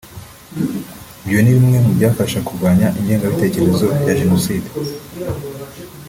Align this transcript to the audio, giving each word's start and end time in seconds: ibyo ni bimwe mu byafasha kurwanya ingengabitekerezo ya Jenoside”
ibyo 1.23 1.39
ni 1.41 1.53
bimwe 1.55 1.77
mu 1.85 1.91
byafasha 1.97 2.37
kurwanya 2.47 2.87
ingengabitekerezo 2.99 3.85
ya 4.07 4.13
Jenoside” 4.19 4.67